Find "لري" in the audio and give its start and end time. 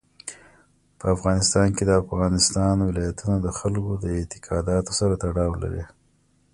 5.63-5.83